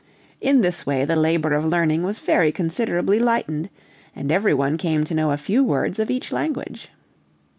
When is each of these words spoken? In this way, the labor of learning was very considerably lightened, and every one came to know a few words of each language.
In 0.41 0.61
this 0.61 0.83
way, 0.83 1.05
the 1.05 1.15
labor 1.15 1.53
of 1.53 1.63
learning 1.63 2.01
was 2.01 2.17
very 2.17 2.51
considerably 2.51 3.19
lightened, 3.19 3.69
and 4.15 4.31
every 4.31 4.51
one 4.51 4.75
came 4.75 5.03
to 5.03 5.13
know 5.13 5.29
a 5.29 5.37
few 5.37 5.63
words 5.63 5.99
of 5.99 6.09
each 6.09 6.31
language. 6.31 6.89